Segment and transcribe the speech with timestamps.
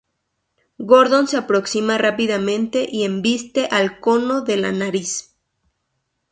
[0.79, 5.35] Gordon se aproxima rápidamente y embiste al cono de la nariz.